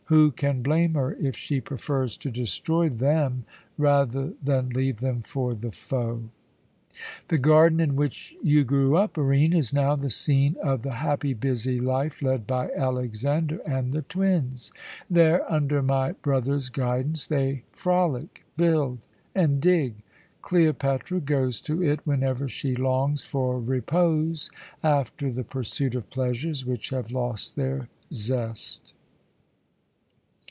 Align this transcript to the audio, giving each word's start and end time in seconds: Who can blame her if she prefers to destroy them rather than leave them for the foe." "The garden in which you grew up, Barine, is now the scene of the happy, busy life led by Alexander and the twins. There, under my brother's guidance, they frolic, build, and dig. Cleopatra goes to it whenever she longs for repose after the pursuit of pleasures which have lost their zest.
Who 0.05 0.31
can 0.31 0.61
blame 0.61 0.95
her 0.95 1.13
if 1.13 1.37
she 1.37 1.61
prefers 1.61 2.17
to 2.17 2.29
destroy 2.29 2.89
them 2.89 3.45
rather 3.77 4.33
than 4.43 4.67
leave 4.67 4.97
them 4.97 5.21
for 5.21 5.53
the 5.55 5.71
foe." 5.71 6.23
"The 7.29 7.37
garden 7.37 7.79
in 7.79 7.95
which 7.95 8.35
you 8.43 8.65
grew 8.65 8.97
up, 8.97 9.13
Barine, 9.13 9.53
is 9.57 9.71
now 9.71 9.95
the 9.95 10.09
scene 10.09 10.57
of 10.61 10.81
the 10.81 10.95
happy, 10.95 11.33
busy 11.33 11.79
life 11.79 12.21
led 12.21 12.45
by 12.45 12.71
Alexander 12.75 13.61
and 13.65 13.93
the 13.93 14.01
twins. 14.01 14.73
There, 15.09 15.49
under 15.49 15.81
my 15.81 16.11
brother's 16.11 16.67
guidance, 16.67 17.25
they 17.27 17.63
frolic, 17.71 18.43
build, 18.57 19.05
and 19.33 19.61
dig. 19.61 20.03
Cleopatra 20.41 21.21
goes 21.21 21.61
to 21.61 21.81
it 21.81 22.01
whenever 22.05 22.49
she 22.49 22.75
longs 22.75 23.23
for 23.23 23.61
repose 23.61 24.51
after 24.83 25.31
the 25.31 25.45
pursuit 25.45 25.95
of 25.95 26.09
pleasures 26.09 26.65
which 26.65 26.89
have 26.89 27.11
lost 27.13 27.55
their 27.55 27.87
zest. 28.11 28.93